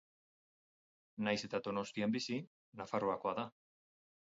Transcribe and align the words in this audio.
Nahiz 1.27 1.43
eta 1.49 1.61
Donostian 1.67 2.17
bizi, 2.17 2.39
Nafarroakoa 2.83 3.37
da. 3.43 3.49